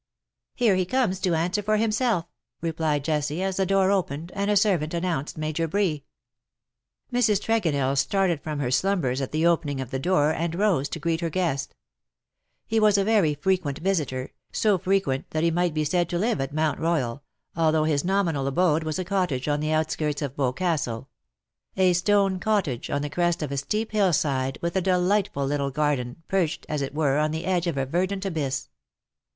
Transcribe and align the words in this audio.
'^" 0.01 0.03
Here 0.55 0.75
he 0.77 0.83
comes 0.83 1.19
to 1.19 1.35
answer 1.35 1.61
for 1.61 1.77
himself/^ 1.77 2.25
replied 2.59 3.03
Jessie, 3.03 3.43
as 3.43 3.57
the 3.57 3.67
door 3.67 3.91
opened, 3.91 4.31
and 4.33 4.49
a 4.49 4.57
servant 4.57 4.95
announced 4.95 5.37
Major 5.37 5.67
Bree. 5.67 6.05
Mrs. 7.13 7.39
Tregonell 7.39 7.95
started 7.95 8.41
from 8.41 8.57
her 8.57 8.71
slumbers 8.71 9.21
at 9.21 9.31
the 9.31 9.45
opening 9.45 9.79
of 9.79 9.91
the 9.91 9.99
door_, 9.99 10.33
and 10.33 10.55
rose 10.55 10.89
to 10.89 10.99
greet 10.99 11.21
her 11.21 11.29
guesto 11.29 11.73
He 12.65 12.79
was 12.79 12.97
a 12.97 13.03
very 13.03 13.35
frequent 13.35 13.83
visitor^ 13.83 14.29
so 14.51 14.79
frequent 14.79 15.29
that 15.29 15.43
he 15.43 15.51
might 15.51 15.75
be 15.75 15.83
said 15.83 16.09
to 16.09 16.17
live 16.17 16.41
at 16.41 16.51
Mount 16.51 16.79
Royal, 16.79 17.21
although 17.55 17.83
his 17.83 18.03
nominal 18.03 18.47
abode 18.47 18.81
was 18.83 18.97
a 18.97 19.05
cottage 19.05 19.47
on 19.47 19.59
the 19.59 19.71
outskirts 19.71 20.23
of 20.23 20.35
Boscastle— 20.35 21.09
a 21.77 21.93
stone 21.93 22.39
cottage 22.39 22.89
on 22.89 23.03
the 23.03 23.09
crest 23.11 23.43
of 23.43 23.51
a 23.51 23.57
steep 23.57 23.91
hill 23.91 24.11
side, 24.13 24.57
with 24.63 24.75
a 24.75 24.81
delightful 24.81 25.45
little 25.45 25.69
garden, 25.69 26.23
perched, 26.27 26.65
as 26.67 26.81
it 26.81 26.95
were, 26.95 27.19
on 27.19 27.29
the 27.29 27.45
edge 27.45 27.67
of 27.67 27.77
a 27.77 27.85
verdant 27.85 28.25
abyss. 28.25 28.69